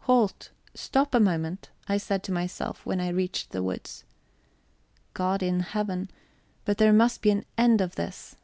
[0.00, 0.50] "Halt!
[0.74, 4.04] Stop a moment!" I said to myself, when I reached the woods.
[5.14, 6.10] God in Heaven,
[6.66, 8.36] but there must be an end of this!